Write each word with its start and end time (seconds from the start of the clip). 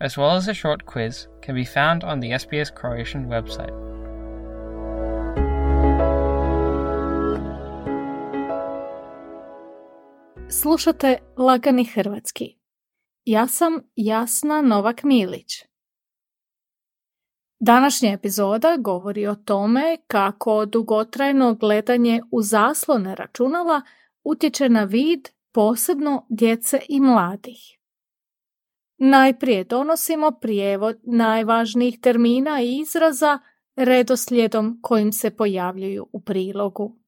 as 0.00 0.16
well 0.16 0.36
as 0.36 0.48
a 0.48 0.54
short 0.54 0.86
quiz, 0.86 1.28
can 1.42 1.54
be 1.54 1.64
found 1.64 2.04
on 2.04 2.20
the 2.20 2.30
SBS 2.30 2.70
Croatian 2.74 3.28
website. 3.28 3.90
Slušate 10.50 11.18
Lagani 11.36 11.84
Hrvatski. 11.84 12.58
Ja 13.24 13.46
sam 13.46 13.80
Jasna 13.96 14.62
Novak 14.62 15.02
Milić. 15.02 15.64
Današnja 17.60 18.12
epizoda 18.12 18.76
govori 18.78 19.26
o 19.26 19.34
tome 19.34 19.96
kako 20.06 20.66
dugotrajno 20.66 21.54
gledanje 21.54 22.20
u 22.32 22.42
zaslone 22.42 23.14
računala 23.14 23.82
utječe 24.24 24.68
na 24.68 24.84
vid 24.84 25.28
posebno 25.52 26.26
djece 26.28 26.80
i 26.88 27.00
mladih. 27.00 27.79
Najprije 29.02 29.64
donosimo 29.64 30.30
prijevod 30.40 31.00
najvažnijih 31.02 32.00
termina 32.00 32.62
i 32.62 32.78
izraza 32.78 33.38
redoslijedom 33.76 34.78
kojim 34.82 35.12
se 35.12 35.36
pojavljuju 35.36 36.06
u 36.12 36.20
prilogu. 36.20 37.00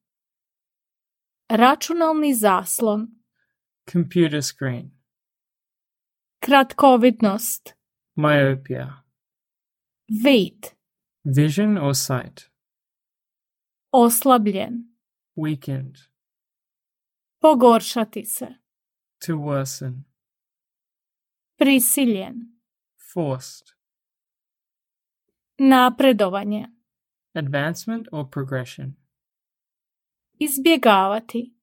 Računalni 1.48 2.34
zaslon, 2.34 3.08
Computer 3.92 4.42
screen, 4.42 4.90
kratkovidnost, 6.38 7.74
myopia, 8.16 8.92
vid, 10.24 10.66
vision 11.24 11.78
or 11.78 11.96
sight, 11.96 12.40
oslabljen, 13.90 14.96
weakened, 15.36 15.94
pogoršati 17.40 18.24
se, 18.24 18.46
to 19.26 19.32
worsen, 19.32 20.11
prisiljen, 21.62 22.34
forced, 23.12 23.66
napredovanje, 25.58 26.68
advancement 27.34 28.08
or 28.12 28.30
progression, 28.30 28.96
izbjegavati, 30.38 31.54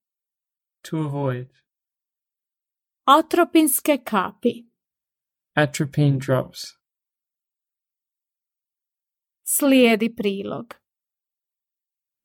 to 0.82 0.98
avoid, 0.98 1.48
atropinske 3.04 3.98
kapi, 4.04 4.66
atropine 5.54 6.20
drops, 6.20 6.60
slijedi 9.44 10.16
prilog. 10.16 10.76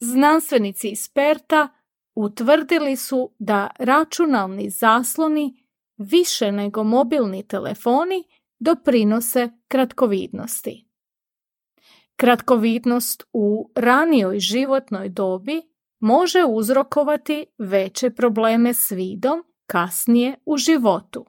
Znanstvenici 0.00 0.88
iz 0.88 1.08
Perta 1.14 1.68
utvrdili 2.14 2.96
su 2.96 3.34
da 3.38 3.70
računalni 3.78 4.70
zasloni 4.70 5.63
više 5.96 6.52
nego 6.52 6.84
mobilni 6.84 7.46
telefoni 7.46 8.24
doprinose 8.58 9.50
kratkovidnosti. 9.68 10.88
Kratkovidnost 12.16 13.24
u 13.32 13.70
ranijoj 13.74 14.38
životnoj 14.38 15.08
dobi 15.08 15.62
može 16.00 16.44
uzrokovati 16.48 17.46
veće 17.58 18.10
probleme 18.10 18.74
s 18.74 18.90
vidom 18.90 19.44
kasnije 19.66 20.36
u 20.46 20.56
životu. 20.56 21.26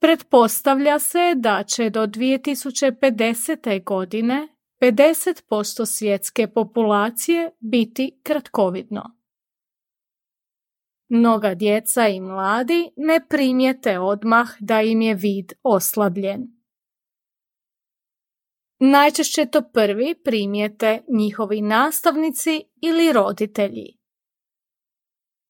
Pretpostavlja 0.00 0.98
se 0.98 1.34
da 1.36 1.62
će 1.62 1.90
do 1.90 2.06
2050. 2.06 3.84
godine 3.84 4.48
50% 4.80 5.86
svjetske 5.86 6.48
populacije 6.48 7.50
biti 7.60 8.20
kratkovidno. 8.22 9.16
Mnoga 11.08 11.54
djeca 11.54 12.08
i 12.08 12.20
mladi 12.20 12.90
ne 12.96 13.26
primijete 13.28 13.98
odmah 13.98 14.48
da 14.60 14.80
im 14.82 15.00
je 15.00 15.14
vid 15.14 15.52
oslabljen. 15.62 16.56
Najčešće 18.78 19.46
to 19.46 19.62
prvi 19.72 20.14
primijete 20.24 21.04
njihovi 21.08 21.60
nastavnici 21.60 22.64
ili 22.82 23.12
roditelji. 23.12 23.96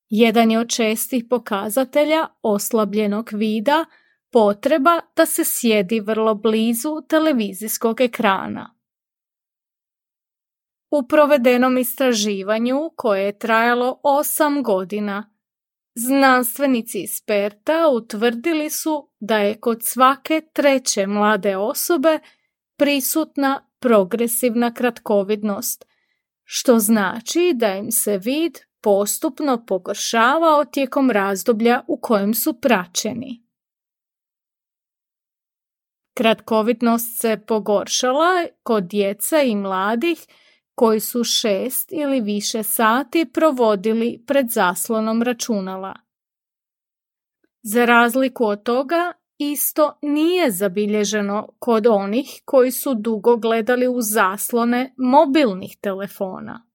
Jedan 0.08 0.50
je 0.50 0.58
od 0.58 0.68
čestih 0.68 1.24
pokazatelja 1.30 2.26
oslabljenog 2.42 3.30
vida 3.32 3.84
potreba 4.32 5.00
da 5.16 5.26
se 5.26 5.42
sjedi 5.44 6.00
vrlo 6.00 6.34
blizu 6.34 7.02
televizijskog 7.08 8.00
ekrana. 8.00 8.74
U 10.90 11.08
provedenom 11.08 11.78
istraživanju 11.78 12.90
koje 12.96 13.24
je 13.24 13.38
trajalo 13.38 14.00
8 14.02 14.62
godina, 14.62 15.35
znanstvenici 15.96 17.02
iz 17.02 17.22
Perta 17.26 17.88
utvrdili 17.88 18.70
su 18.70 19.10
da 19.20 19.38
je 19.38 19.60
kod 19.60 19.82
svake 19.82 20.40
treće 20.52 21.06
mlade 21.06 21.56
osobe 21.56 22.18
prisutna 22.76 23.68
progresivna 23.78 24.74
kratkovidnost, 24.74 25.84
što 26.44 26.78
znači 26.78 27.52
da 27.54 27.74
im 27.74 27.92
se 27.92 28.18
vid 28.18 28.58
postupno 28.80 29.64
pogoršavao 29.66 30.64
tijekom 30.64 31.10
razdoblja 31.10 31.82
u 31.88 32.00
kojem 32.00 32.34
su 32.34 32.60
praćeni. 32.60 33.42
Kratkovidnost 36.14 37.20
se 37.20 37.40
pogoršala 37.46 38.46
kod 38.62 38.84
djece 38.84 39.48
i 39.48 39.56
mladih 39.56 40.26
koji 40.76 41.00
su 41.00 41.24
šest 41.24 41.92
ili 41.92 42.20
više 42.20 42.62
sati 42.62 43.30
provodili 43.34 44.24
pred 44.26 44.50
zaslonom 44.50 45.22
računala. 45.22 45.94
Za 47.62 47.84
razliku 47.84 48.44
od 48.44 48.62
toga, 48.62 49.12
isto 49.38 49.98
nije 50.02 50.50
zabilježeno 50.50 51.48
kod 51.58 51.86
onih 51.86 52.42
koji 52.44 52.70
su 52.70 52.94
dugo 52.94 53.36
gledali 53.36 53.88
u 53.88 54.00
zaslone 54.00 54.94
mobilnih 54.96 55.76
telefona. 55.80 56.66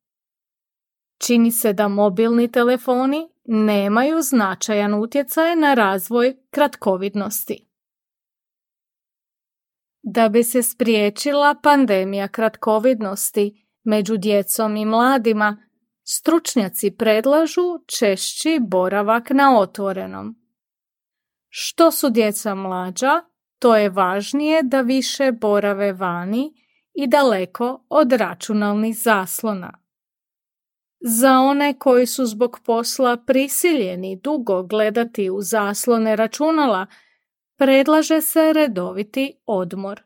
Čini 1.18 1.52
se 1.52 1.74
da 1.74 1.88
mobilni 1.88 2.52
telefoni 2.52 3.30
nemaju 3.46 4.22
značajan 4.22 4.94
utjecaj 4.94 5.56
na 5.56 5.74
razvoj 5.74 6.38
kratkovidnosti. 6.50 7.68
Da 10.04 10.30
bi 10.30 10.44
se 10.44 10.64
spriječila 10.64 11.56
pandemija 11.64 12.28
kratkovidnosti 12.28 13.68
među 13.84 14.18
djecom 14.18 14.76
i 14.76 14.86
mladima, 14.86 15.58
stručnjaci 16.04 16.92
predlažu 16.92 17.80
češći 17.86 18.60
boravak 18.62 19.30
na 19.30 19.60
otvorenom. 19.60 20.36
Što 21.50 21.92
su 21.92 22.10
djeca 22.10 22.56
mlađa, 22.56 23.22
to 23.60 23.76
je 23.76 23.90
važnije 23.90 24.64
da 24.64 24.82
više 24.82 25.32
borave 25.32 25.94
vani 25.94 26.54
i 26.94 27.08
daleko 27.08 27.86
od 27.90 28.12
računalnih 28.12 28.98
zaslona. 28.98 29.82
Za 31.00 31.40
one 31.40 31.80
koji 31.80 32.06
su 32.06 32.26
zbog 32.26 32.60
posla 32.66 33.18
prisiljeni 33.18 34.20
dugo 34.24 34.64
gledati 34.64 35.30
u 35.30 35.42
zaslone 35.42 36.16
računala, 36.16 36.86
predlaže 37.58 38.22
se 38.22 38.54
redoviti 38.54 39.34
odmor. 39.46 40.04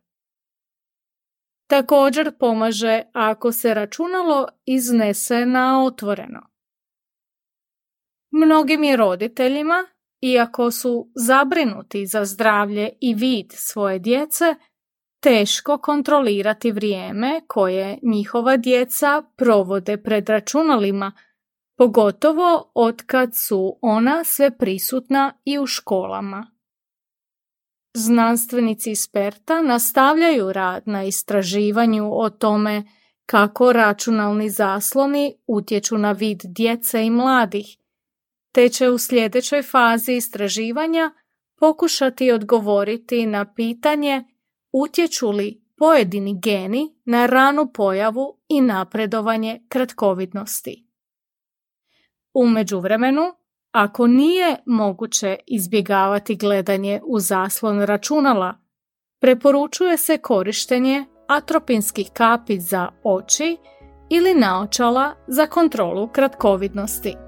Također 1.67 2.31
pomaže 2.39 3.01
ako 3.13 3.51
se 3.51 3.73
računalo 3.73 4.47
iznese 4.65 5.45
na 5.45 5.83
otvoreno. 5.83 6.41
Mnogim 8.31 8.83
je 8.83 8.97
roditeljima, 8.97 9.87
iako 10.21 10.71
su 10.71 11.11
zabrinuti 11.15 12.05
za 12.05 12.25
zdravlje 12.25 12.89
i 13.01 13.13
vid 13.13 13.45
svoje 13.51 13.99
djece, 13.99 14.55
teško 15.19 15.77
kontrolirati 15.77 16.71
vrijeme 16.71 17.41
koje 17.47 17.99
njihova 18.03 18.57
djeca 18.57 19.23
provode 19.35 19.97
pred 20.03 20.29
računalima, 20.29 21.11
pogotovo 21.77 22.71
otkad 22.75 23.29
su 23.47 23.79
ona 23.81 24.23
sve 24.23 24.57
prisutna 24.57 25.33
i 25.45 25.59
u 25.59 25.65
školama. 25.65 26.54
Znanstvenici 27.97 28.91
iz 28.91 29.07
Perta 29.07 29.61
nastavljaju 29.61 30.53
rad 30.53 30.83
na 30.85 31.03
istraživanju 31.03 32.09
o 32.11 32.29
tome 32.29 32.83
kako 33.25 33.73
računalni 33.73 34.49
zasloni 34.49 35.35
utječu 35.47 35.97
na 35.97 36.11
vid 36.11 36.41
djece 36.43 37.05
i 37.05 37.09
mladih, 37.09 37.65
te 38.51 38.69
će 38.69 38.89
u 38.89 38.97
sljedećoj 38.97 39.61
fazi 39.61 40.13
istraživanja 40.13 41.11
pokušati 41.59 42.31
odgovoriti 42.31 43.25
na 43.25 43.53
pitanje 43.53 44.23
utječu 44.73 45.31
li 45.31 45.63
pojedini 45.77 46.39
geni 46.39 46.95
na 47.05 47.25
ranu 47.25 47.71
pojavu 47.73 48.39
i 48.47 48.61
napredovanje 48.61 49.61
kratkovidnosti. 49.69 50.87
U 52.33 52.47
međuvremenu, 52.47 53.23
ako 53.75 54.07
nije 54.07 54.55
moguće 54.65 55.37
izbjegavati 55.47 56.35
gledanje 56.35 57.01
u 57.05 57.19
zaslon 57.19 57.81
računala, 57.81 58.53
preporučuje 59.21 59.97
se 59.97 60.17
korištenje 60.17 61.05
atropinskih 61.27 62.09
kapi 62.13 62.59
za 62.59 62.89
oči 63.03 63.57
ili 64.09 64.33
naočala 64.33 65.13
za 65.27 65.47
kontrolu 65.47 66.07
kratkovidnosti. 66.07 67.24